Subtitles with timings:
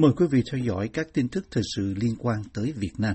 [0.00, 3.14] Mời quý vị theo dõi các tin tức thời sự liên quan tới Việt Nam.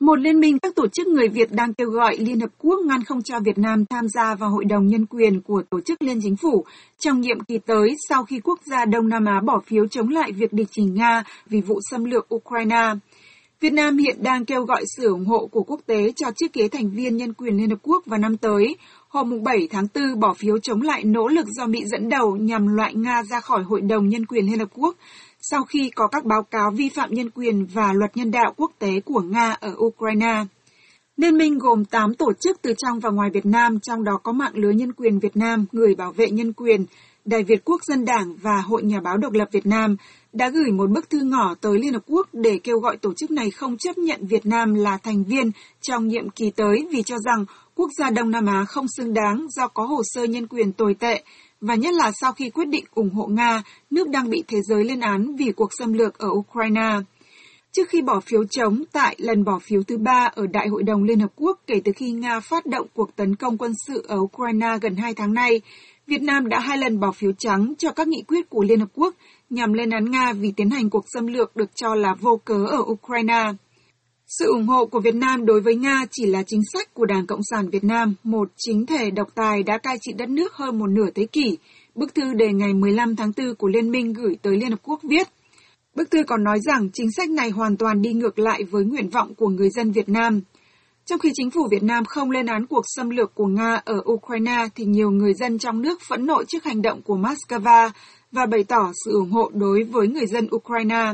[0.00, 3.04] Một liên minh các tổ chức người Việt đang kêu gọi Liên Hợp Quốc ngăn
[3.04, 6.20] không cho Việt Nam tham gia vào Hội đồng Nhân quyền của Tổ chức Liên
[6.22, 6.64] Chính phủ
[6.98, 10.32] trong nhiệm kỳ tới sau khi quốc gia Đông Nam Á bỏ phiếu chống lại
[10.32, 12.94] việc địch trình Nga vì vụ xâm lược Ukraine.
[13.60, 16.68] Việt Nam hiện đang kêu gọi sự ủng hộ của quốc tế cho chiếc ghế
[16.68, 18.76] thành viên nhân quyền Liên Hợp Quốc vào năm tới.
[19.08, 22.66] Hôm 7 tháng 4 bỏ phiếu chống lại nỗ lực do Mỹ dẫn đầu nhằm
[22.66, 24.96] loại Nga ra khỏi Hội đồng Nhân quyền Liên Hợp Quốc
[25.40, 28.72] sau khi có các báo cáo vi phạm nhân quyền và luật nhân đạo quốc
[28.78, 30.44] tế của Nga ở Ukraine.
[31.16, 34.32] Liên minh gồm 8 tổ chức từ trong và ngoài Việt Nam, trong đó có
[34.32, 36.86] mạng lưới nhân quyền Việt Nam, Người bảo vệ nhân quyền,
[37.24, 39.96] Đài Việt Quốc dân Đảng và Hội Nhà báo độc lập Việt Nam
[40.32, 43.30] đã gửi một bức thư ngỏ tới Liên Hợp Quốc để kêu gọi tổ chức
[43.30, 47.18] này không chấp nhận Việt Nam là thành viên trong nhiệm kỳ tới vì cho
[47.18, 50.72] rằng quốc gia Đông Nam Á không xứng đáng do có hồ sơ nhân quyền
[50.72, 51.22] tồi tệ
[51.60, 54.84] và nhất là sau khi quyết định ủng hộ Nga, nước đang bị thế giới
[54.84, 56.98] lên án vì cuộc xâm lược ở Ukraine.
[57.72, 61.02] Trước khi bỏ phiếu chống tại lần bỏ phiếu thứ ba ở Đại hội đồng
[61.04, 64.16] Liên Hợp Quốc kể từ khi Nga phát động cuộc tấn công quân sự ở
[64.18, 65.60] Ukraine gần hai tháng nay,
[66.06, 68.88] Việt Nam đã hai lần bỏ phiếu trắng cho các nghị quyết của Liên Hợp
[68.94, 69.14] Quốc
[69.50, 72.66] nhằm lên án Nga vì tiến hành cuộc xâm lược được cho là vô cớ
[72.66, 73.52] ở Ukraine.
[74.38, 77.26] Sự ủng hộ của Việt Nam đối với Nga chỉ là chính sách của Đảng
[77.26, 80.78] Cộng sản Việt Nam, một chính thể độc tài đã cai trị đất nước hơn
[80.78, 81.58] một nửa thế kỷ.
[81.94, 85.00] Bức thư đề ngày 15 tháng 4 của Liên minh gửi tới Liên Hợp Quốc
[85.02, 85.28] viết.
[85.94, 89.10] Bức thư còn nói rằng chính sách này hoàn toàn đi ngược lại với nguyện
[89.10, 90.40] vọng của người dân Việt Nam.
[91.06, 93.96] Trong khi chính phủ Việt Nam không lên án cuộc xâm lược của Nga ở
[94.12, 97.90] Ukraine, thì nhiều người dân trong nước phẫn nộ trước hành động của Moscow
[98.32, 101.12] và bày tỏ sự ủng hộ đối với người dân Ukraine.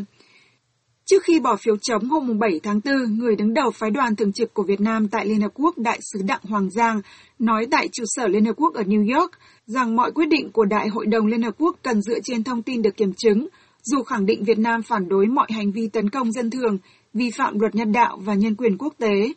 [1.10, 4.32] Trước khi bỏ phiếu chống hôm 7 tháng 4, người đứng đầu phái đoàn thường
[4.32, 7.00] trực của Việt Nam tại Liên Hợp Quốc Đại sứ Đặng Hoàng Giang
[7.38, 9.30] nói tại trụ sở Liên Hợp Quốc ở New York
[9.66, 12.62] rằng mọi quyết định của Đại hội đồng Liên Hợp Quốc cần dựa trên thông
[12.62, 13.48] tin được kiểm chứng,
[13.82, 16.78] dù khẳng định Việt Nam phản đối mọi hành vi tấn công dân thường,
[17.14, 19.32] vi phạm luật nhân đạo và nhân quyền quốc tế.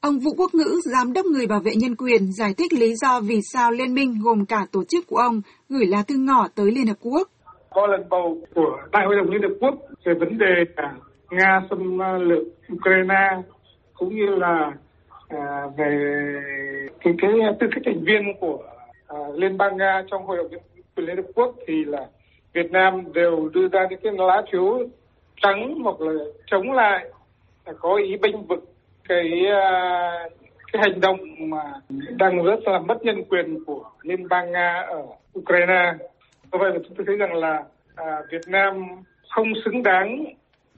[0.00, 3.20] Ông Vũ Quốc Ngữ, Giám đốc Người Bảo vệ Nhân quyền, giải thích lý do
[3.20, 6.70] vì sao Liên minh gồm cả tổ chức của ông gửi lá thư ngỏ tới
[6.70, 7.28] Liên Hợp Quốc
[7.70, 10.64] có lần bầu của Đại hội đồng Liên Hợp Quốc về vấn đề
[11.30, 13.42] Nga xâm lược Ukraine
[13.94, 14.72] cũng như là
[15.28, 16.12] à, về
[17.00, 18.58] cái, cái tư cách thành viên của
[19.06, 20.46] à, Liên bang Nga trong Hội đồng
[20.96, 22.06] Liên Hợp Quốc thì là
[22.52, 24.78] Việt Nam đều đưa ra những cái lá phiếu
[25.42, 27.10] trắng hoặc là chống lại
[27.80, 28.64] có ý bênh vực
[29.08, 30.28] cái à,
[30.72, 31.62] cái hành động mà
[32.18, 35.02] đang rất là mất nhân quyền của liên bang nga ở
[35.38, 35.92] ukraine
[36.56, 38.86] do vậy mà chúng tôi thấy rằng là à, Việt Nam
[39.30, 40.24] không xứng đáng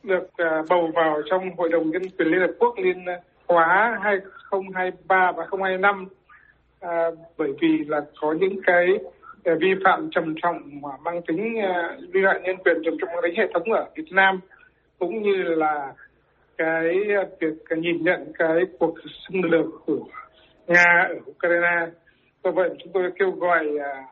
[0.03, 3.05] được à, bầu vào trong Hội đồng Nhân quyền Liên Hợp Quốc liên
[3.47, 6.07] khóa 2023 và 2025
[6.81, 6.91] à,
[7.37, 8.87] bởi vì là có những cái
[9.45, 13.23] à, vi phạm trầm trọng mà mang tính à, vi phạm nhân quyền trầm trọng
[13.23, 14.41] đến hệ thống ở Việt Nam
[14.99, 15.93] cũng như là
[16.59, 16.89] cái
[17.41, 20.07] việc nhìn nhận cái cuộc xâm lược của
[20.67, 21.87] Nga ở Ukraine.
[22.45, 24.05] Do vậy chúng tôi kêu gọi à,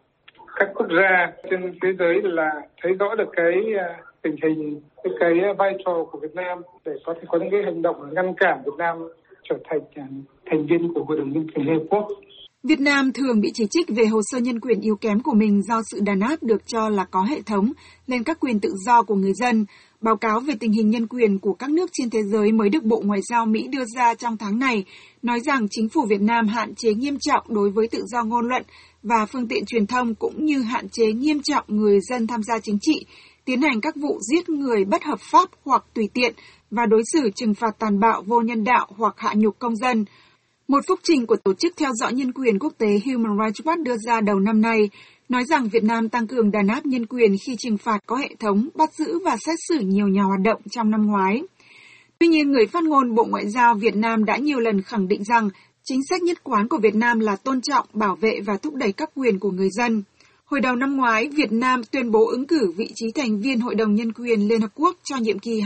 [0.56, 2.50] các quốc gia trên thế giới là
[2.82, 3.88] thấy rõ được cái à,
[4.22, 7.60] tình hình cái, cái vai trò của Việt Nam để có thể có những cái
[7.64, 8.96] hành động ngăn cản Việt Nam
[9.48, 10.06] trở thành à,
[10.50, 12.08] thành viên của Hội đồng Nhân quyền Liên Hợp Quốc.
[12.68, 15.62] Việt Nam thường bị chỉ trích về hồ sơ nhân quyền yếu kém của mình
[15.62, 17.72] do sự đàn áp được cho là có hệ thống
[18.06, 19.64] lên các quyền tự do của người dân.
[20.00, 22.84] Báo cáo về tình hình nhân quyền của các nước trên thế giới mới được
[22.84, 24.84] Bộ Ngoại giao Mỹ đưa ra trong tháng này,
[25.22, 28.48] nói rằng chính phủ Việt Nam hạn chế nghiêm trọng đối với tự do ngôn
[28.48, 28.62] luận
[29.02, 32.58] và phương tiện truyền thông cũng như hạn chế nghiêm trọng người dân tham gia
[32.58, 33.06] chính trị,
[33.44, 36.34] tiến hành các vụ giết người bất hợp pháp hoặc tùy tiện
[36.70, 40.04] và đối xử trừng phạt tàn bạo vô nhân đạo hoặc hạ nhục công dân.
[40.68, 43.82] Một phúc trình của Tổ chức Theo dõi Nhân quyền Quốc tế Human Rights Watch
[43.82, 44.88] đưa ra đầu năm nay
[45.28, 48.34] nói rằng Việt Nam tăng cường đàn áp nhân quyền khi trừng phạt có hệ
[48.40, 51.42] thống, bắt giữ và xét xử nhiều nhà hoạt động trong năm ngoái.
[52.18, 55.24] Tuy nhiên, người phát ngôn Bộ Ngoại giao Việt Nam đã nhiều lần khẳng định
[55.24, 55.50] rằng
[55.84, 58.92] chính sách nhất quán của Việt Nam là tôn trọng, bảo vệ và thúc đẩy
[58.92, 60.02] các quyền của người dân.
[60.44, 63.74] Hồi đầu năm ngoái, Việt Nam tuyên bố ứng cử vị trí thành viên Hội
[63.74, 65.60] đồng Nhân quyền Liên Hợp Quốc cho nhiệm kỳ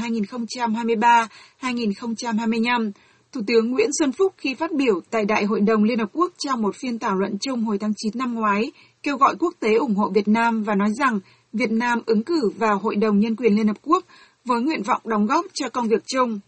[1.60, 2.92] 2023-2025.
[3.32, 6.32] Thủ tướng Nguyễn Xuân Phúc khi phát biểu tại Đại hội đồng Liên Hợp Quốc
[6.38, 8.72] trong một phiên thảo luận chung hồi tháng 9 năm ngoái,
[9.02, 11.20] kêu gọi quốc tế ủng hộ Việt Nam và nói rằng
[11.52, 14.04] Việt Nam ứng cử vào Hội đồng Nhân quyền Liên Hợp Quốc
[14.44, 16.40] với nguyện vọng đóng góp cho công việc chung.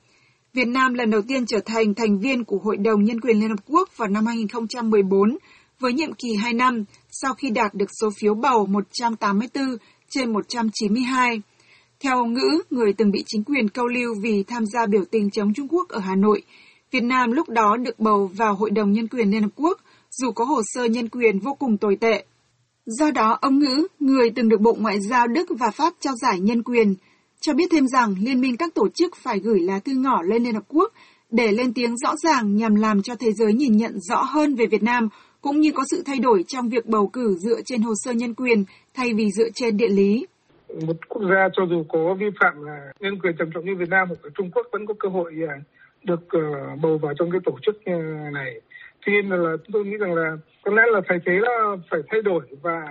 [0.52, 3.48] Việt Nam lần đầu tiên trở thành thành viên của Hội đồng Nhân quyền Liên
[3.48, 5.38] Hợp Quốc vào năm 2014
[5.80, 9.64] với nhiệm kỳ 2 năm sau khi đạt được số phiếu bầu 184
[10.10, 11.42] trên 192.
[12.00, 15.30] Theo ông Ngữ, người từng bị chính quyền câu lưu vì tham gia biểu tình
[15.30, 16.42] chống Trung Quốc ở Hà Nội,
[16.92, 19.80] Việt Nam lúc đó được bầu vào Hội đồng Nhân quyền Liên Hợp Quốc
[20.10, 22.24] dù có hồ sơ nhân quyền vô cùng tồi tệ.
[22.86, 26.40] Do đó, ông Ngữ, người từng được Bộ Ngoại giao Đức và Pháp trao giải
[26.40, 26.94] nhân quyền,
[27.40, 30.42] cho biết thêm rằng Liên minh các tổ chức phải gửi lá thư ngỏ lên
[30.42, 30.92] Liên Hợp Quốc
[31.30, 34.66] để lên tiếng rõ ràng nhằm làm cho thế giới nhìn nhận rõ hơn về
[34.66, 35.08] Việt Nam,
[35.40, 38.34] cũng như có sự thay đổi trong việc bầu cử dựa trên hồ sơ nhân
[38.34, 40.26] quyền thay vì dựa trên địa lý.
[40.86, 43.88] Một quốc gia cho dù có vi phạm à, nhân quyền trầm trọng như Việt
[43.88, 45.54] Nam hoặc Trung Quốc vẫn có cơ hội à,
[46.04, 47.92] được ờ, bầu vào trong cái tổ chức ờ,
[48.32, 48.60] này.
[49.06, 52.22] Tuy nhiên là tôi nghĩ rằng là có lẽ là thay thế là phải thay
[52.22, 52.88] đổi và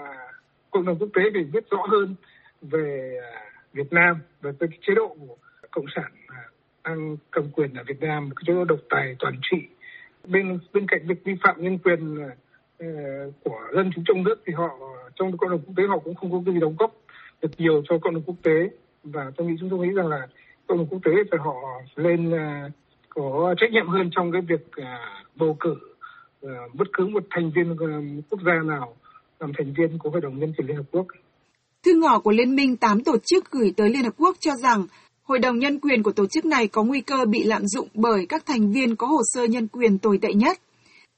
[0.71, 2.15] cộng đồng quốc tế phải biết rõ hơn
[2.61, 3.41] về à,
[3.73, 5.15] Việt Nam về cái chế độ
[5.71, 6.41] cộng sản à,
[6.83, 9.57] đang cầm quyền ở Việt Nam, cái chế độ độc tài toàn trị.
[10.27, 12.17] Bên bên cạnh việc vi phạm nhân quyền
[12.79, 12.87] ờ,
[13.43, 14.69] của dân chúng trong nước thì họ
[15.15, 16.93] trong cộng đồng quốc tế họ cũng không có cái gì đóng góp
[17.41, 18.69] được nhiều cho cộng đồng quốc tế
[19.03, 20.27] và tôi nghĩ chúng tôi nghĩ rằng là
[20.67, 21.55] cộng đồng quốc tế phải họ
[21.95, 22.69] lên à,
[23.15, 24.99] có trách nhiệm hơn trong cái việc à,
[25.35, 25.75] bầu cử
[26.41, 28.95] à, bất cứ một thành viên uh, quốc gia nào
[29.39, 31.05] làm thành viên của Hội đồng Nhân quyền Liên Hợp Quốc.
[31.85, 34.85] Thư ngỏ của Liên minh 8 tổ chức gửi tới Liên Hợp Quốc cho rằng
[35.23, 38.25] Hội đồng Nhân quyền của tổ chức này có nguy cơ bị lạm dụng bởi
[38.25, 40.59] các thành viên có hồ sơ nhân quyền tồi tệ nhất.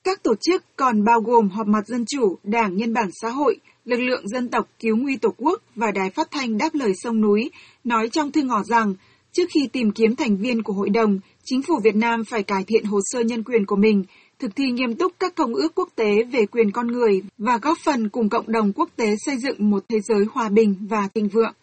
[0.03, 3.59] Các tổ chức còn bao gồm Họp mặt Dân chủ, Đảng Nhân bản Xã hội,
[3.85, 7.21] Lực lượng Dân tộc Cứu nguy Tổ quốc và Đài Phát thanh Đáp lời Sông
[7.21, 7.51] Núi,
[7.83, 8.93] nói trong thư ngỏ rằng
[9.31, 12.63] trước khi tìm kiếm thành viên của hội đồng, chính phủ Việt Nam phải cải
[12.67, 14.03] thiện hồ sơ nhân quyền của mình,
[14.39, 17.77] thực thi nghiêm túc các công ước quốc tế về quyền con người và góp
[17.85, 21.27] phần cùng cộng đồng quốc tế xây dựng một thế giới hòa bình và thịnh
[21.27, 21.53] vượng.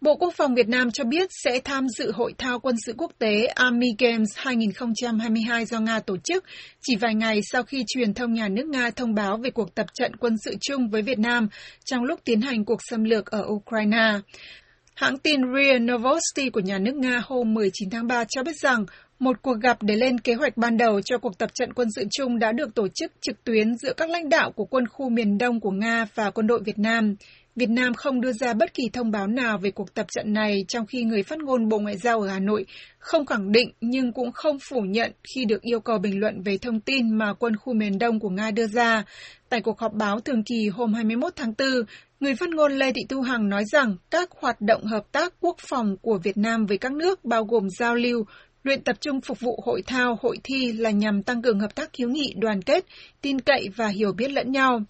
[0.00, 3.12] Bộ Quốc phòng Việt Nam cho biết sẽ tham dự hội thao quân sự quốc
[3.18, 6.44] tế Army Games 2022 do Nga tổ chức,
[6.82, 9.86] chỉ vài ngày sau khi truyền thông nhà nước Nga thông báo về cuộc tập
[9.94, 11.48] trận quân sự chung với Việt Nam
[11.84, 14.12] trong lúc tiến hành cuộc xâm lược ở Ukraine.
[15.00, 18.84] Hãng tin RIA Novosti của nhà nước Nga hôm 19 tháng 3 cho biết rằng
[19.18, 22.04] một cuộc gặp để lên kế hoạch ban đầu cho cuộc tập trận quân sự
[22.10, 25.38] chung đã được tổ chức trực tuyến giữa các lãnh đạo của quân khu miền
[25.38, 27.14] Đông của Nga và quân đội Việt Nam.
[27.56, 30.64] Việt Nam không đưa ra bất kỳ thông báo nào về cuộc tập trận này
[30.68, 32.66] trong khi người phát ngôn Bộ Ngoại giao ở Hà Nội
[32.98, 36.58] không khẳng định nhưng cũng không phủ nhận khi được yêu cầu bình luận về
[36.58, 39.04] thông tin mà quân khu miền Đông của Nga đưa ra.
[39.48, 41.68] Tại cuộc họp báo thường kỳ hôm 21 tháng 4,
[42.20, 45.56] người phát ngôn Lê Thị Thu Hằng nói rằng các hoạt động hợp tác quốc
[45.58, 48.24] phòng của Việt Nam với các nước bao gồm giao lưu,
[48.62, 51.90] luyện tập trung phục vụ hội thao, hội thi là nhằm tăng cường hợp tác
[51.98, 52.84] hiếu nghị, đoàn kết,
[53.22, 54.80] tin cậy và hiểu biết lẫn nhau.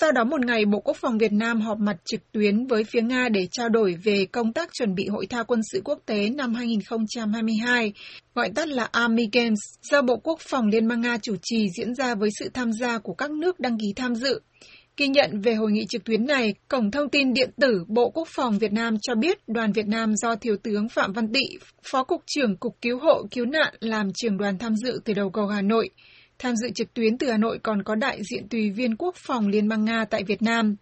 [0.00, 3.02] Sau đó một ngày, Bộ Quốc phòng Việt Nam họp mặt trực tuyến với phía
[3.02, 6.30] Nga để trao đổi về công tác chuẩn bị hội thao quân sự quốc tế
[6.30, 7.92] năm 2022,
[8.34, 11.94] gọi tắt là Army Games, do Bộ Quốc phòng Liên bang Nga chủ trì diễn
[11.94, 14.40] ra với sự tham gia của các nước đăng ký tham dự.
[14.98, 18.28] Ghi nhận về hội nghị trực tuyến này, Cổng Thông tin Điện tử Bộ Quốc
[18.30, 21.58] phòng Việt Nam cho biết đoàn Việt Nam do Thiếu tướng Phạm Văn Tị,
[21.90, 25.30] Phó Cục trưởng Cục Cứu hộ Cứu nạn làm trưởng đoàn tham dự từ đầu
[25.30, 25.90] cầu Hà Nội.
[26.38, 29.48] Tham dự trực tuyến từ Hà Nội còn có đại diện tùy viên quốc phòng
[29.48, 30.76] Liên bang Nga tại Việt Nam.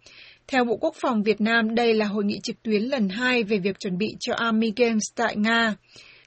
[0.47, 3.59] Theo Bộ Quốc phòng Việt Nam, đây là hội nghị trực tuyến lần hai về
[3.59, 5.75] việc chuẩn bị cho Army Games tại Nga.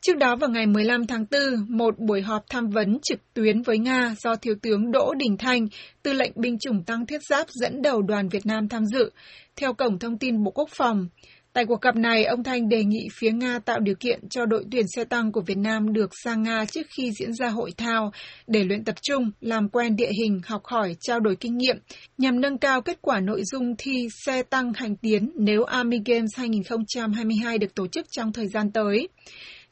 [0.03, 1.41] Trước đó vào ngày 15 tháng 4,
[1.79, 5.67] một buổi họp tham vấn trực tuyến với Nga do Thiếu tướng Đỗ Đình Thanh,
[6.03, 9.11] tư lệnh binh chủng tăng thiết giáp dẫn đầu đoàn Việt Nam tham dự,
[9.57, 11.09] theo Cổng Thông tin Bộ Quốc phòng.
[11.53, 14.65] Tại cuộc gặp này, ông Thanh đề nghị phía Nga tạo điều kiện cho đội
[14.71, 18.13] tuyển xe tăng của Việt Nam được sang Nga trước khi diễn ra hội thao
[18.47, 21.77] để luyện tập trung, làm quen địa hình, học hỏi, trao đổi kinh nghiệm,
[22.19, 26.31] nhằm nâng cao kết quả nội dung thi xe tăng hành tiến nếu Army Games
[26.37, 29.09] 2022 được tổ chức trong thời gian tới.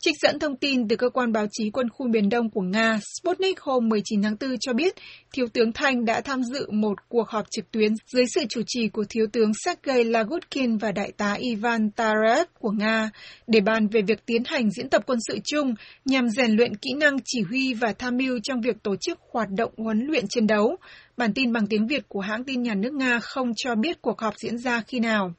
[0.02, 3.00] Trích dẫn thông tin từ cơ quan báo chí quân khu miền Đông của Nga,
[3.20, 4.94] Sputnik hôm 19 tháng 4 cho biết,
[5.32, 8.88] Thiếu tướng Thanh đã tham dự một cuộc họp trực tuyến dưới sự chủ trì
[8.88, 13.10] của Thiếu tướng Sergei Lagutkin và Đại tá Ivan Tarev của Nga
[13.46, 15.74] để bàn về việc tiến hành diễn tập quân sự chung
[16.04, 19.48] nhằm rèn luyện kỹ năng chỉ huy và tham mưu trong việc tổ chức hoạt
[19.50, 20.76] động huấn luyện chiến đấu.
[21.16, 24.20] Bản tin bằng tiếng Việt của hãng tin nhà nước Nga không cho biết cuộc
[24.20, 25.34] họp diễn ra khi nào.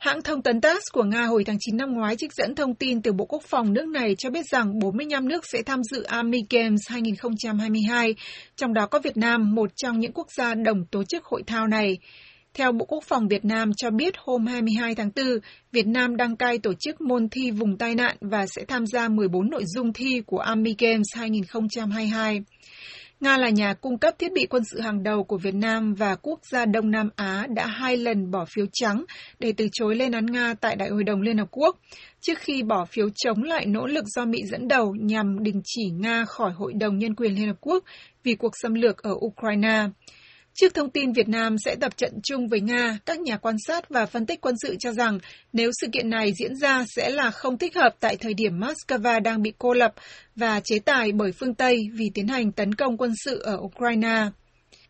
[0.00, 3.02] Hãng thông tấn TASS của Nga hồi tháng 9 năm ngoái trích dẫn thông tin
[3.02, 6.38] từ Bộ Quốc phòng nước này cho biết rằng 45 nước sẽ tham dự Army
[6.50, 8.14] Games 2022,
[8.56, 11.66] trong đó có Việt Nam, một trong những quốc gia đồng tổ chức hội thao
[11.66, 11.98] này.
[12.54, 15.26] Theo Bộ Quốc phòng Việt Nam cho biết hôm 22 tháng 4,
[15.72, 19.08] Việt Nam đăng cai tổ chức môn thi vùng tai nạn và sẽ tham gia
[19.08, 22.42] 14 nội dung thi của Army Games 2022.
[23.20, 26.16] Nga là nhà cung cấp thiết bị quân sự hàng đầu của Việt Nam và
[26.22, 29.04] quốc gia Đông Nam Á đã hai lần bỏ phiếu trắng
[29.38, 31.76] để từ chối lên án Nga tại Đại hội đồng Liên Hợp Quốc,
[32.20, 35.90] trước khi bỏ phiếu chống lại nỗ lực do Mỹ dẫn đầu nhằm đình chỉ
[35.90, 37.84] Nga khỏi Hội đồng Nhân quyền Liên Hợp Quốc
[38.22, 39.88] vì cuộc xâm lược ở Ukraine.
[40.60, 43.88] Trước thông tin Việt Nam sẽ tập trận chung với Nga, các nhà quan sát
[43.88, 45.18] và phân tích quân sự cho rằng
[45.52, 49.22] nếu sự kiện này diễn ra sẽ là không thích hợp tại thời điểm Moscow
[49.22, 49.94] đang bị cô lập
[50.36, 54.26] và chế tài bởi phương Tây vì tiến hành tấn công quân sự ở Ukraine.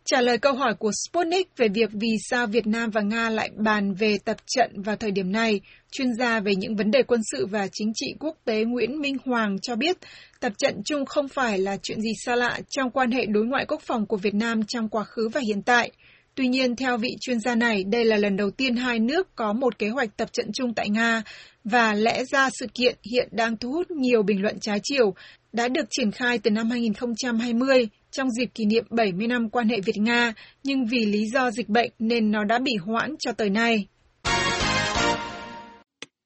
[0.05, 3.49] Trả lời câu hỏi của Sputnik về việc vì sao Việt Nam và Nga lại
[3.57, 7.21] bàn về tập trận vào thời điểm này, chuyên gia về những vấn đề quân
[7.31, 9.97] sự và chính trị quốc tế Nguyễn Minh Hoàng cho biết
[10.39, 13.65] tập trận chung không phải là chuyện gì xa lạ trong quan hệ đối ngoại
[13.67, 15.91] quốc phòng của Việt Nam trong quá khứ và hiện tại.
[16.35, 19.53] Tuy nhiên, theo vị chuyên gia này, đây là lần đầu tiên hai nước có
[19.53, 21.23] một kế hoạch tập trận chung tại Nga
[21.63, 25.13] và lẽ ra sự kiện hiện đang thu hút nhiều bình luận trái chiều
[25.53, 29.81] đã được triển khai từ năm 2020 trong dịp kỷ niệm 70 năm quan hệ
[29.85, 33.87] Việt-Nga, nhưng vì lý do dịch bệnh nên nó đã bị hoãn cho tới nay.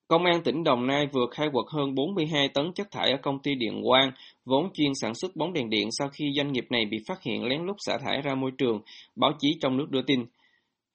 [0.08, 3.40] Công an tỉnh Đồng Nai vừa khai quật hơn 42 tấn chất thải ở công
[3.44, 4.12] ty Điện Quang,
[4.46, 7.44] vốn chuyên sản xuất bóng đèn điện sau khi doanh nghiệp này bị phát hiện
[7.44, 8.82] lén lút xả thải ra môi trường,
[9.16, 10.26] báo chí trong nước đưa tin.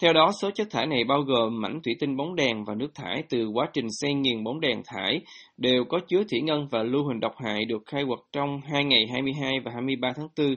[0.02, 2.94] Theo đó, số chất thải này bao gồm mảnh thủy tinh bóng đèn và nước
[2.94, 5.20] thải từ quá trình xay nghiền bóng đèn thải
[5.56, 8.84] đều có chứa thủy ngân và lưu huỳnh độc hại được khai quật trong hai
[8.84, 10.54] ngày 22 và 23 tháng 4.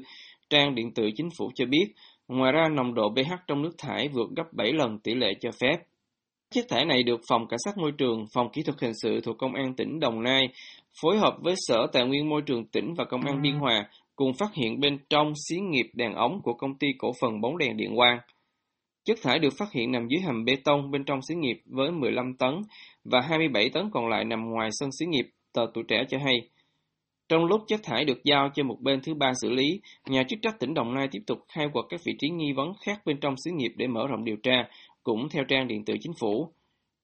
[0.50, 1.86] Trang điện tử chính phủ cho biết,
[2.28, 5.50] ngoài ra nồng độ pH trong nước thải vượt gấp 7 lần tỷ lệ cho
[5.62, 5.78] phép.
[6.52, 9.38] Chất thải này được Phòng Cảnh sát Môi trường, Phòng Kỹ thuật Hình sự thuộc
[9.38, 10.48] Công an tỉnh Đồng Nai
[11.02, 14.34] phối hợp với Sở Tài nguyên Môi trường tỉnh và Công an Biên Hòa cùng
[14.34, 17.78] phát hiện bên trong xí nghiệp đèn ống của công ty cổ phần bóng đèn
[17.78, 18.18] Điện Quang.
[19.06, 21.92] Chất thải được phát hiện nằm dưới hầm bê tông bên trong xí nghiệp với
[21.92, 22.62] 15 tấn
[23.04, 26.50] và 27 tấn còn lại nằm ngoài sân xí nghiệp, tờ tuổi trẻ cho hay.
[27.30, 30.40] Trong lúc chất thải được giao cho một bên thứ ba xử lý, nhà chức
[30.42, 33.18] trách tỉnh Đồng Nai tiếp tục khai quật các vị trí nghi vấn khác bên
[33.20, 34.68] trong xí nghiệp để mở rộng điều tra,
[35.04, 36.50] cũng theo trang điện tử chính phủ.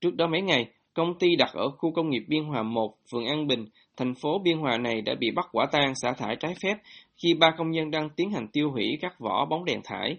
[0.02, 3.26] Trước đó mấy ngày, công ty đặt ở khu công nghiệp Biên Hòa 1, phường
[3.26, 3.66] An Bình,
[3.98, 6.76] thành phố Biên Hòa này đã bị bắt quả tang xả thải trái phép
[7.18, 10.18] khi ba công nhân đang tiến hành tiêu hủy các vỏ bóng đèn thải.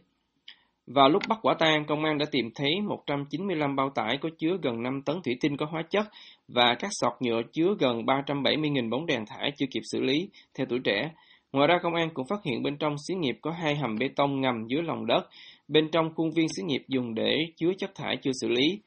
[0.87, 4.57] Vào lúc bắt quả tang, công an đã tìm thấy 195 bao tải có chứa
[4.63, 6.07] gần 5 tấn thủy tinh có hóa chất
[6.49, 10.67] và các sọt nhựa chứa gần 370.000 bóng đèn thải chưa kịp xử lý, theo
[10.71, 11.11] tuổi trẻ.
[11.53, 14.09] Ngoài ra, công an cũng phát hiện bên trong xí nghiệp có hai hầm bê
[14.17, 15.29] tông ngầm dưới lòng đất,
[15.69, 18.79] bên trong khuôn viên xí nghiệp dùng để chứa chất thải chưa xử lý.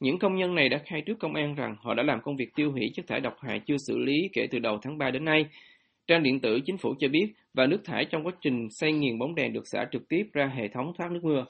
[0.00, 2.54] Những công nhân này đã khai trước công an rằng họ đã làm công việc
[2.54, 5.24] tiêu hủy chất thải độc hại chưa xử lý kể từ đầu tháng 3 đến
[5.24, 5.46] nay.
[6.06, 9.18] Trang điện tử chính phủ cho biết và nước thải trong quá trình xây nghiền
[9.18, 11.46] bóng đèn được xả trực tiếp ra hệ thống thoát nước mưa.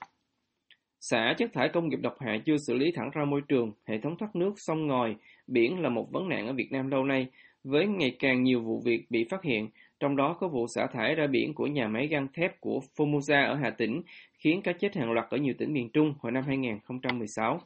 [1.01, 3.99] Xả chất thải công nghiệp độc hại chưa xử lý thẳng ra môi trường, hệ
[3.99, 7.27] thống thoát nước sông ngòi, biển là một vấn nạn ở Việt Nam lâu nay,
[7.65, 9.69] với ngày càng nhiều vụ việc bị phát hiện,
[10.01, 13.47] trong đó có vụ xả thải ra biển của nhà máy găng thép của Formosa
[13.49, 14.03] ở Hà Tĩnh,
[14.39, 17.61] khiến cá chết hàng loạt ở nhiều tỉnh miền Trung hồi năm 2016.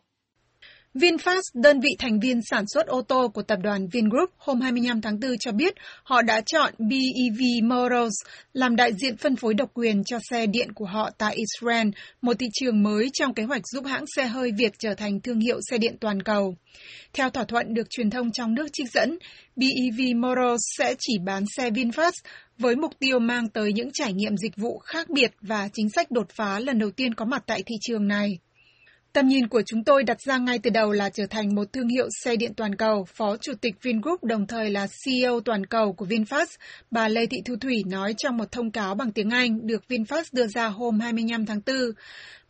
[0.95, 5.01] VinFast, đơn vị thành viên sản xuất ô tô của tập đoàn Vingroup, hôm 25
[5.01, 8.15] tháng 4 cho biết họ đã chọn BEV Motors
[8.53, 11.89] làm đại diện phân phối độc quyền cho xe điện của họ tại Israel,
[12.23, 15.41] một thị trường mới trong kế hoạch giúp hãng xe hơi Việt trở thành thương
[15.41, 16.55] hiệu xe điện toàn cầu.
[17.13, 19.19] Theo thỏa thuận được truyền thông trong nước trích dẫn,
[19.57, 22.13] BEV Motors sẽ chỉ bán xe VinFast
[22.59, 26.11] với mục tiêu mang tới những trải nghiệm dịch vụ khác biệt và chính sách
[26.11, 28.39] đột phá lần đầu tiên có mặt tại thị trường này.
[29.13, 31.89] Tầm nhìn của chúng tôi đặt ra ngay từ đầu là trở thành một thương
[31.89, 35.93] hiệu xe điện toàn cầu, Phó Chủ tịch Vingroup đồng thời là CEO toàn cầu
[35.93, 36.47] của VinFast,
[36.91, 40.25] bà Lê Thị Thu Thủy nói trong một thông cáo bằng tiếng Anh được VinFast
[40.33, 41.77] đưa ra hôm 25 tháng 4.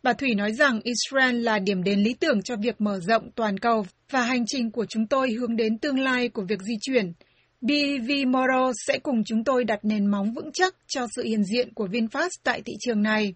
[0.03, 3.57] Bà Thủy nói rằng Israel là điểm đến lý tưởng cho việc mở rộng toàn
[3.57, 7.13] cầu và hành trình của chúng tôi hướng đến tương lai của việc di chuyển.
[7.61, 11.73] BV Moro sẽ cùng chúng tôi đặt nền móng vững chắc cho sự hiện diện
[11.73, 13.33] của VinFast tại thị trường này.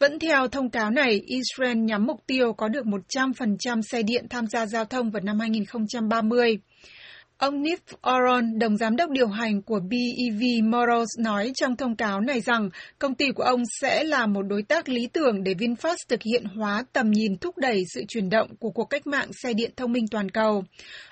[0.00, 4.46] Vẫn theo thông cáo này, Israel nhắm mục tiêu có được 100% xe điện tham
[4.46, 6.58] gia giao thông vào năm 2030.
[7.38, 7.76] Ông Nif
[8.16, 12.70] Oron, đồng giám đốc điều hành của BEV Motors nói trong thông cáo này rằng
[12.98, 16.44] công ty của ông sẽ là một đối tác lý tưởng để VinFast thực hiện
[16.44, 19.92] hóa tầm nhìn thúc đẩy sự chuyển động của cuộc cách mạng xe điện thông
[19.92, 20.64] minh toàn cầu.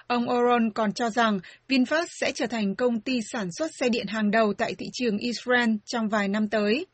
[0.07, 4.07] Ông Oron còn cho rằng VinFast sẽ trở thành công ty sản xuất xe điện
[4.07, 6.87] hàng đầu tại thị trường Israel trong vài năm tới.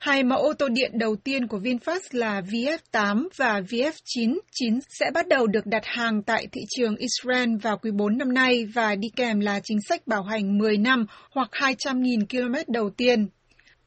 [0.00, 5.10] Hai mẫu ô tô điện đầu tiên của VinFast là VF8 và VF9 9 sẽ
[5.14, 8.94] bắt đầu được đặt hàng tại thị trường Israel vào quý 4 năm nay và
[8.94, 13.28] đi kèm là chính sách bảo hành 10 năm hoặc 200.000 km đầu tiên.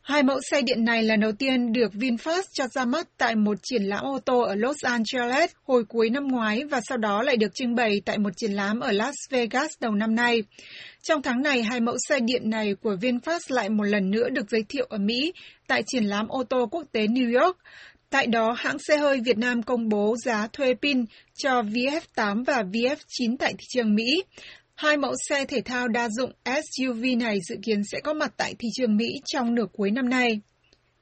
[0.03, 3.57] Hai mẫu xe điện này là đầu tiên được VinFast cho ra mắt tại một
[3.63, 7.38] triển lãm ô tô ở Los Angeles hồi cuối năm ngoái và sau đó lại
[7.38, 10.43] được trưng bày tại một triển lãm ở Las Vegas đầu năm nay.
[11.03, 14.50] Trong tháng này, hai mẫu xe điện này của VinFast lại một lần nữa được
[14.50, 15.33] giới thiệu ở Mỹ
[15.67, 17.57] tại triển lãm ô tô quốc tế New York.
[18.10, 21.05] Tại đó, hãng xe hơi Việt Nam công bố giá thuê pin
[21.38, 24.24] cho VF8 và VF9 tại thị trường Mỹ.
[24.75, 28.55] Hai mẫu xe thể thao đa dụng SUV này dự kiến sẽ có mặt tại
[28.59, 30.41] thị trường Mỹ trong nửa cuối năm nay.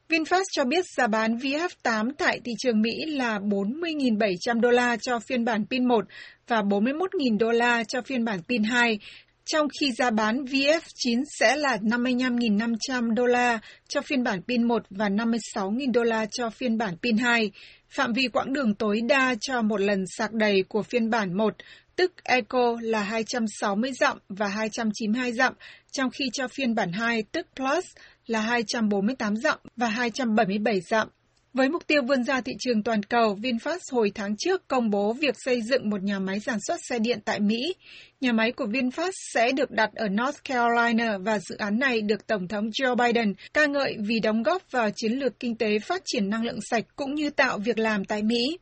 [0.10, 5.20] VinFast cho biết giá bán VF8 tại thị trường Mỹ là 40.700 đô la cho
[5.20, 6.06] phiên bản pin 1
[6.48, 9.00] và 41.000 đô la cho phiên bản pin 2,
[9.46, 14.84] trong khi giá bán VF9 sẽ là 55.500 đô la cho phiên bản pin 1
[14.90, 17.52] và 56.000 đô la cho phiên bản pin 2.
[17.90, 21.54] Phạm vi quãng đường tối đa cho một lần sạc đầy của phiên bản 1,
[22.02, 25.54] tức Eco là 260 dặm và 292 dặm,
[25.92, 27.86] trong khi cho phiên bản 2, tức Plus
[28.28, 31.08] là 248 dặm và 277 dặm.
[31.54, 35.14] Với mục tiêu vươn ra thị trường toàn cầu, VinFast hồi tháng trước công bố
[35.14, 37.74] việc xây dựng một nhà máy sản xuất xe điện tại Mỹ.
[38.22, 42.28] Nhà máy của VinFast sẽ được đặt ở North Carolina và dự án này được
[42.28, 46.02] Tổng thống Joe Biden ca ngợi vì đóng góp vào chiến lược kinh tế phát
[46.06, 48.58] triển năng lượng sạch cũng như tạo việc làm tại Mỹ.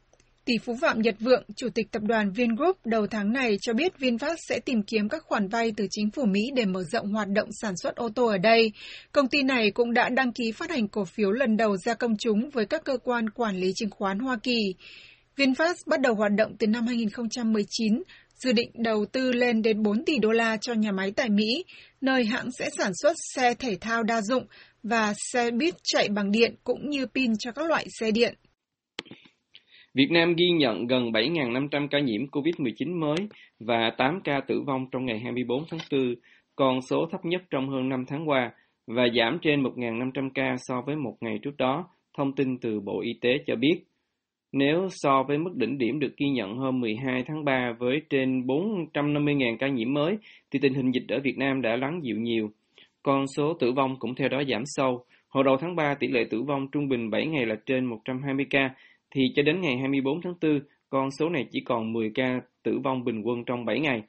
[0.50, 3.94] Tỷ phú Phạm Nhật Vượng, Chủ tịch tập đoàn Vingroup đầu tháng này cho biết
[4.00, 7.28] VinFast sẽ tìm kiếm các khoản vay từ chính phủ Mỹ để mở rộng hoạt
[7.30, 8.72] động sản xuất ô tô ở đây.
[9.12, 12.18] Công ty này cũng đã đăng ký phát hành cổ phiếu lần đầu ra công
[12.18, 14.74] chúng với các cơ quan quản lý chứng khoán Hoa Kỳ.
[15.38, 18.04] VinFast bắt đầu hoạt động từ năm 2019,
[18.36, 21.66] dự định đầu tư lên đến 4 tỷ đô la cho nhà máy tại Mỹ,
[22.02, 24.46] nơi hãng sẽ sản xuất xe thể thao đa dụng
[24.84, 28.36] và xe buýt chạy bằng điện cũng như pin cho các loại xe điện.
[29.94, 33.16] Việt Nam ghi nhận gần 7.500 ca nhiễm COVID-19 mới
[33.60, 36.16] và 8 ca tử vong trong ngày 24 tháng 4,
[36.56, 38.52] con số thấp nhất trong hơn 5 tháng qua
[38.88, 43.02] và giảm trên 1.500 ca so với một ngày trước đó, thông tin từ Bộ
[43.02, 43.84] Y tế cho biết.
[44.52, 48.42] Nếu so với mức đỉnh điểm được ghi nhận hôm 12 tháng 3 với trên
[48.42, 50.18] 450.000 ca nhiễm mới,
[50.52, 52.50] thì tình hình dịch ở Việt Nam đã lắng dịu nhiều.
[53.04, 55.06] Con số tử vong cũng theo đó giảm sâu.
[55.30, 58.46] Hồi đầu tháng 3, tỷ lệ tử vong trung bình 7 ngày là trên 120
[58.50, 58.70] ca,
[59.12, 62.80] thì cho đến ngày 24 tháng 4, con số này chỉ còn 10 ca tử
[62.84, 64.04] vong bình quân trong 7 ngày.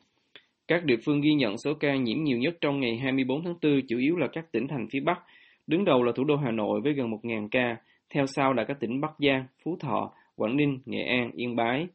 [0.68, 3.80] Các địa phương ghi nhận số ca nhiễm nhiều nhất trong ngày 24 tháng 4
[3.88, 5.18] chủ yếu là các tỉnh thành phía Bắc.
[5.66, 7.76] Đứng đầu là thủ đô Hà Nội với gần 1.000 ca,
[8.14, 11.86] theo sau là các tỉnh Bắc Giang, Phú Thọ, Quảng Ninh, Nghệ An, Yên Bái.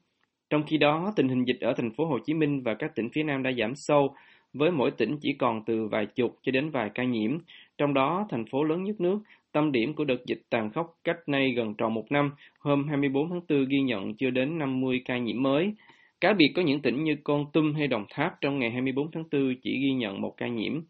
[0.50, 3.10] Trong khi đó, tình hình dịch ở thành phố Hồ Chí Minh và các tỉnh
[3.14, 4.16] phía Nam đã giảm sâu,
[4.54, 7.38] với mỗi tỉnh chỉ còn từ vài chục cho đến vài ca nhiễm.
[7.78, 9.20] Trong đó, thành phố lớn nhất nước
[9.56, 13.30] Tâm điểm của đợt dịch tàn khốc cách nay gần tròn một năm, hôm 24
[13.30, 15.74] tháng 4 ghi nhận chưa đến 50 ca nhiễm mới.
[16.22, 19.24] Cá biệt có những tỉnh như Con Tum hay Đồng Tháp trong ngày 24 tháng
[19.32, 20.82] 4 chỉ ghi nhận một ca nhiễm.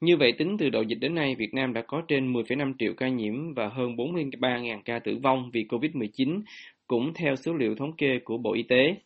[0.00, 2.92] Như vậy, tính từ đầu dịch đến nay, Việt Nam đã có trên 10,5 triệu
[2.96, 6.40] ca nhiễm và hơn 43.000 ca tử vong vì COVID-19,
[6.86, 8.96] cũng theo số liệu thống kê của Bộ Y tế.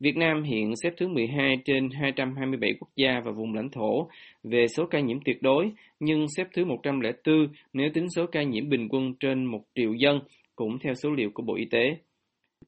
[0.00, 4.08] Việt Nam hiện xếp thứ 12 trên 227 quốc gia và vùng lãnh thổ
[4.42, 8.68] về số ca nhiễm tuyệt đối, nhưng xếp thứ 104 nếu tính số ca nhiễm
[8.68, 10.20] bình quân trên 1 triệu dân,
[10.56, 11.96] cũng theo số liệu của Bộ Y tế.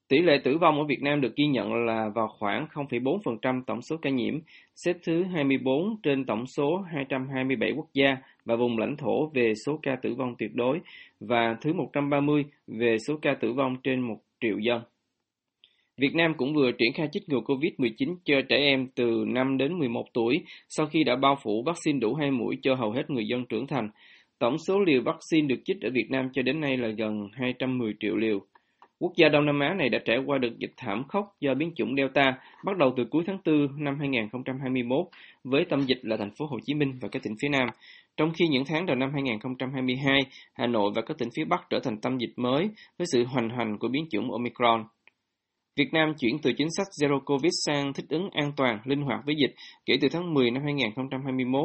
[0.08, 3.82] Tỷ lệ tử vong ở Việt Nam được ghi nhận là vào khoảng 0,4% tổng
[3.82, 4.38] số ca nhiễm,
[4.74, 9.78] xếp thứ 24 trên tổng số 227 quốc gia và vùng lãnh thổ về số
[9.82, 10.80] ca tử vong tuyệt đối
[11.20, 14.82] và thứ 130 về số ca tử vong trên 1 triệu dân.
[15.96, 19.78] Việt Nam cũng vừa triển khai chích ngừa COVID-19 cho trẻ em từ 5 đến
[19.78, 23.26] 11 tuổi sau khi đã bao phủ vaccine đủ hai mũi cho hầu hết người
[23.26, 23.88] dân trưởng thành.
[24.38, 27.94] Tổng số liều vaccine được chích ở Việt Nam cho đến nay là gần 210
[28.00, 28.40] triệu liều.
[28.98, 31.72] Quốc gia Đông Nam Á này đã trải qua đợt dịch thảm khốc do biến
[31.76, 35.06] chủng Delta bắt đầu từ cuối tháng 4 năm 2021
[35.44, 37.68] với tâm dịch là thành phố Hồ Chí Minh và các tỉnh phía Nam.
[38.16, 40.20] Trong khi những tháng đầu năm 2022,
[40.52, 43.48] Hà Nội và các tỉnh phía Bắc trở thành tâm dịch mới với sự hoành
[43.48, 44.84] hành của biến chủng Omicron.
[45.76, 49.20] Việt Nam chuyển từ chính sách Zero Covid sang thích ứng an toàn, linh hoạt
[49.26, 49.54] với dịch
[49.86, 51.64] kể từ tháng 10 năm 2021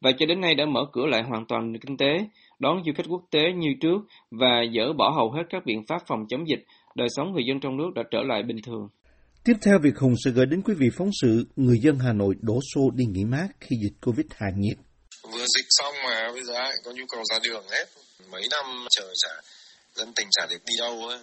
[0.00, 2.18] và cho đến nay đã mở cửa lại hoàn toàn nền kinh tế,
[2.58, 3.98] đón du khách quốc tế như trước
[4.30, 6.64] và dỡ bỏ hầu hết các biện pháp phòng chống dịch,
[6.94, 8.88] đời sống người dân trong nước đã trở lại bình thường.
[9.44, 12.34] Tiếp theo, Việt Hùng sẽ gửi đến quý vị phóng sự người dân Hà Nội
[12.40, 14.76] đổ xô đi nghỉ mát khi dịch Covid hạ nhiệt.
[15.32, 17.86] Vừa dịch xong mà bây giờ ai có nhu cầu ra đường hết.
[18.32, 19.34] Mấy năm chờ chả
[19.94, 21.18] dân tình chả được đi đâu ấy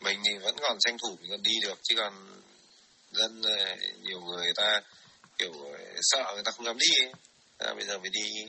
[0.00, 2.12] mình thì vẫn còn tranh thủ mình còn đi được chứ còn
[3.12, 4.80] dân ờ, nhiều người ta
[5.38, 7.10] kiểu ờ, sợ người ta không dám đi
[7.58, 8.46] à, bây giờ mới đi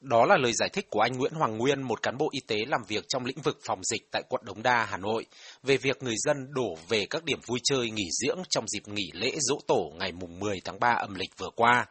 [0.00, 2.56] đó là lời giải thích của anh Nguyễn Hoàng Nguyên, một cán bộ y tế
[2.68, 5.26] làm việc trong lĩnh vực phòng dịch tại quận Đống Đa, Hà Nội,
[5.62, 9.10] về việc người dân đổ về các điểm vui chơi nghỉ dưỡng trong dịp nghỉ
[9.12, 11.86] lễ dỗ tổ ngày mùng 10 tháng 3 âm lịch vừa qua.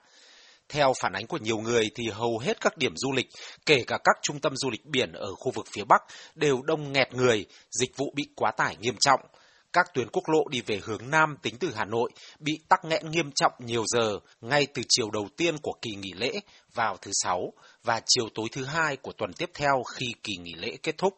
[0.69, 3.29] Theo phản ánh của nhiều người thì hầu hết các điểm du lịch,
[3.65, 6.01] kể cả các trung tâm du lịch biển ở khu vực phía Bắc
[6.35, 9.19] đều đông nghẹt người, dịch vụ bị quá tải nghiêm trọng.
[9.73, 13.11] Các tuyến quốc lộ đi về hướng Nam tính từ Hà Nội bị tắc nghẽn
[13.11, 16.39] nghiêm trọng nhiều giờ ngay từ chiều đầu tiên của kỳ nghỉ lễ
[16.73, 17.53] vào thứ Sáu
[17.83, 21.13] và chiều tối thứ hai của tuần tiếp theo khi kỳ nghỉ lễ kết thúc.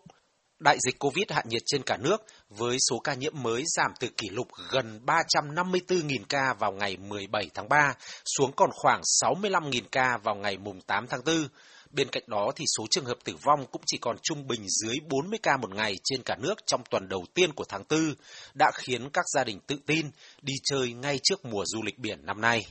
[0.64, 2.18] Đại dịch Covid hạ nhiệt trên cả nước
[2.50, 7.50] với số ca nhiễm mới giảm từ kỷ lục gần 354.000 ca vào ngày 17
[7.54, 7.94] tháng 3
[8.26, 11.48] xuống còn khoảng 65.000 ca vào ngày mùng 8 tháng 4.
[11.92, 14.96] Bên cạnh đó thì số trường hợp tử vong cũng chỉ còn trung bình dưới
[15.10, 18.14] 40 ca một ngày trên cả nước trong tuần đầu tiên của tháng 4,
[18.54, 22.26] đã khiến các gia đình tự tin đi chơi ngay trước mùa du lịch biển
[22.26, 22.66] năm nay.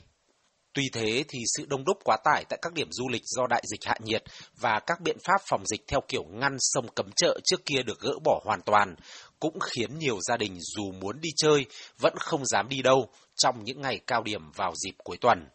[0.73, 3.63] Tuy thế thì sự đông đúc quá tải tại các điểm du lịch do đại
[3.67, 4.25] dịch hạ nhiệt
[4.61, 8.01] và các biện pháp phòng dịch theo kiểu ngăn sông cấm chợ trước kia được
[8.01, 8.95] gỡ bỏ hoàn toàn
[9.41, 11.67] cũng khiến nhiều gia đình dù muốn đi chơi
[11.99, 15.49] vẫn không dám đi đâu trong những ngày cao điểm vào dịp cuối tuần.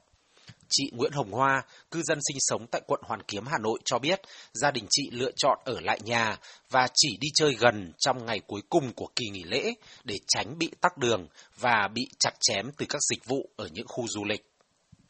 [0.69, 3.99] Chị Nguyễn Hồng Hoa, cư dân sinh sống tại quận Hoàn Kiếm, Hà Nội cho
[3.99, 4.21] biết
[4.53, 6.37] gia đình chị lựa chọn ở lại nhà
[6.69, 9.73] và chỉ đi chơi gần trong ngày cuối cùng của kỳ nghỉ lễ
[10.03, 11.27] để tránh bị tắc đường
[11.59, 14.45] và bị chặt chém từ các dịch vụ ở những khu du lịch.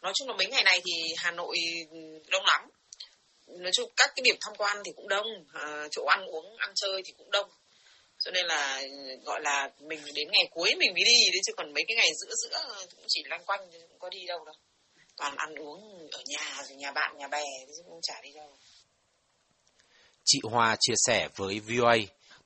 [0.06, 1.58] Nói chung là mấy ngày này thì Hà Nội
[1.92, 1.98] ừ,
[2.32, 2.62] đông lắm.
[3.48, 6.72] Nói chung các cái điểm tham quan thì cũng đông, à, chỗ ăn uống, ăn
[6.76, 7.50] chơi thì cũng đông.
[8.20, 8.90] Cho nên là ừ,
[9.24, 12.10] gọi là mình đến ngày cuối mình mới đi đấy chứ còn mấy cái ngày
[12.22, 14.56] giữa giữa cũng chỉ lăn quanh cũng có đi đâu đâu.
[15.18, 18.58] Toàn ăn uống ở nhà rồi nhà bạn nhà bè chứ cũng chả đi đâu.
[20.26, 21.98] Chị Hòa chia sẻ với VOA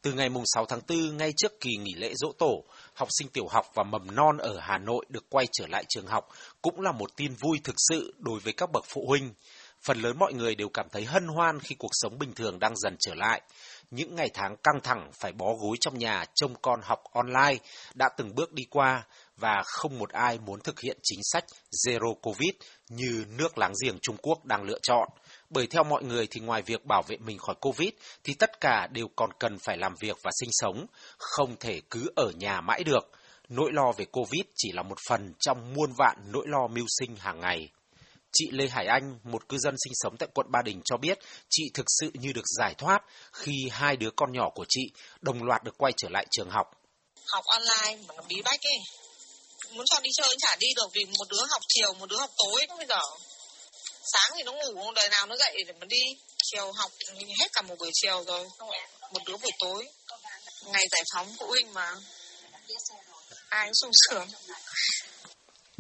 [0.01, 3.27] từ ngày mùng 6 tháng 4 ngay trước kỳ nghỉ lễ dỗ tổ học sinh
[3.27, 6.29] tiểu học và mầm non ở Hà Nội được quay trở lại trường học
[6.61, 9.33] cũng là một tin vui thực sự đối với các bậc phụ huynh
[9.81, 12.75] phần lớn mọi người đều cảm thấy hân hoan khi cuộc sống bình thường đang
[12.77, 13.41] dần trở lại
[13.91, 17.57] những ngày tháng căng thẳng phải bó gối trong nhà trông con học online
[17.95, 19.03] đã từng bước đi qua
[19.37, 21.45] và không một ai muốn thực hiện chính sách
[21.85, 22.49] Zero Covid
[22.89, 25.09] như nước láng giềng Trung Quốc đang lựa chọn.
[25.49, 27.89] Bởi theo mọi người thì ngoài việc bảo vệ mình khỏi Covid
[28.23, 30.85] thì tất cả đều còn cần phải làm việc và sinh sống,
[31.17, 33.11] không thể cứ ở nhà mãi được.
[33.49, 37.15] Nỗi lo về Covid chỉ là một phần trong muôn vạn nỗi lo mưu sinh
[37.15, 37.69] hàng ngày.
[38.31, 41.19] Chị Lê Hải Anh, một cư dân sinh sống tại quận Ba Đình cho biết,
[41.49, 42.99] chị thực sự như được giải thoát
[43.33, 44.81] khi hai đứa con nhỏ của chị
[45.21, 46.67] đồng loạt được quay trở lại trường học.
[47.33, 48.79] Học online mà nó bí bách ấy.
[49.71, 52.29] Muốn cho đi chơi chả đi được vì một đứa học chiều, một đứa học
[52.37, 53.01] tối bây giờ.
[54.13, 56.01] Sáng thì nó ngủ, đời nào nó dậy để mà đi.
[56.43, 56.91] Chiều học
[57.39, 58.47] hết cả một buổi chiều rồi.
[59.13, 59.87] Một đứa buổi tối.
[60.65, 61.95] Ngày giải phóng phụ huynh mà.
[63.49, 64.27] Ai sung sướng.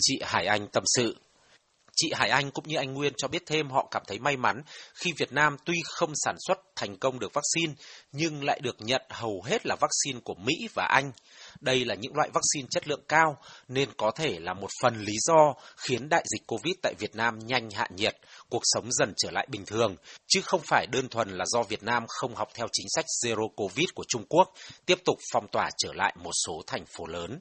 [0.01, 1.15] Chị Hải Anh tâm sự,
[2.01, 4.61] Chị Hải Anh cũng như anh Nguyên cho biết thêm họ cảm thấy may mắn
[4.93, 7.73] khi Việt Nam tuy không sản xuất thành công được vaccine
[8.11, 11.11] nhưng lại được nhận hầu hết là vaccine của Mỹ và Anh.
[11.59, 15.13] Đây là những loại vaccine chất lượng cao nên có thể là một phần lý
[15.19, 18.17] do khiến đại dịch Covid tại Việt Nam nhanh hạ nhiệt,
[18.49, 19.95] cuộc sống dần trở lại bình thường,
[20.27, 23.47] chứ không phải đơn thuần là do Việt Nam không học theo chính sách Zero
[23.55, 24.53] Covid của Trung Quốc,
[24.85, 27.39] tiếp tục phong tỏa trở lại một số thành phố lớn.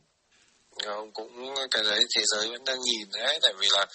[0.85, 3.87] Không, cũng cái đấy thế giới vẫn đang nhìn đấy tại vì là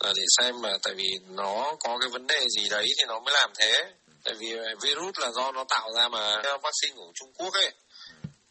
[0.00, 3.20] là để xem mà tại vì nó có cái vấn đề gì đấy thì nó
[3.20, 3.84] mới làm thế.
[4.24, 7.70] Tại vì ờ, virus là do nó tạo ra mà vaccine của Trung Quốc ấy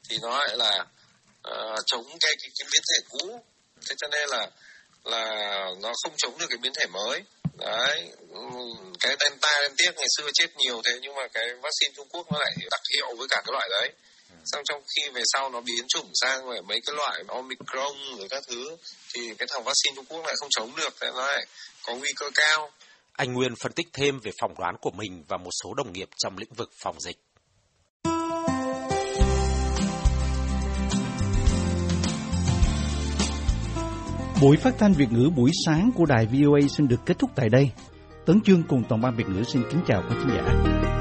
[0.10, 0.86] thì nó lại là
[1.50, 3.44] uh, chống cái, cái cái biến thể cũ.
[3.90, 4.48] Thế cho nên là
[5.04, 7.24] là nó không chống được cái biến thể mới.
[7.58, 8.12] Đấy
[9.00, 12.32] cái delta liên tiếp ngày xưa chết nhiều thế nhưng mà cái vaccine Trung Quốc
[12.32, 13.90] nó lại đặc hiệu với cả cái loại đấy
[14.46, 18.28] xong trong khi về sau nó biến chủng sang về mấy cái loại omicron rồi
[18.30, 18.78] các thứ
[19.14, 21.46] thì cái thằng vaccine Trung Quốc lại không chống được thế nó lại
[21.86, 22.72] có nguy cơ cao
[23.22, 26.10] anh Nguyên phân tích thêm về phỏng đoán của mình và một số đồng nghiệp
[26.18, 27.18] trong lĩnh vực phòng dịch.
[34.42, 37.50] Buổi phát thanh Việt ngữ buổi sáng của đài VOA xin được kết thúc tại
[37.50, 37.72] đây.
[38.26, 41.01] Tấn Chương cùng toàn ban Việt ngữ xin kính chào quý khán giả.